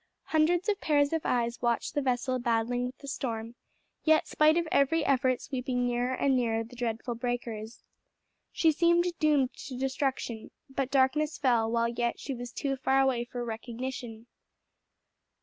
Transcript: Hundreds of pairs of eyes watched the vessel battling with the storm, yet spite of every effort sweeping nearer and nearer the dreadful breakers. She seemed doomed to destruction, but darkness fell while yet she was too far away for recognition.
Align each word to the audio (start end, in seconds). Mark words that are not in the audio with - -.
Hundreds 0.23 0.67
of 0.67 0.81
pairs 0.81 1.13
of 1.13 1.21
eyes 1.25 1.61
watched 1.61 1.93
the 1.93 2.01
vessel 2.01 2.39
battling 2.39 2.87
with 2.87 2.97
the 2.97 3.07
storm, 3.07 3.53
yet 4.03 4.27
spite 4.27 4.57
of 4.57 4.67
every 4.71 5.05
effort 5.05 5.39
sweeping 5.39 5.85
nearer 5.85 6.15
and 6.15 6.35
nearer 6.35 6.63
the 6.63 6.75
dreadful 6.75 7.13
breakers. 7.13 7.83
She 8.51 8.71
seemed 8.71 9.05
doomed 9.19 9.53
to 9.67 9.77
destruction, 9.77 10.49
but 10.67 10.89
darkness 10.89 11.37
fell 11.37 11.69
while 11.69 11.87
yet 11.87 12.19
she 12.19 12.33
was 12.33 12.51
too 12.51 12.77
far 12.77 12.99
away 12.99 13.25
for 13.25 13.45
recognition. 13.45 14.25